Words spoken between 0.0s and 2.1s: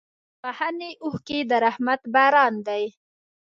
د بښنې اوښکې د رحمت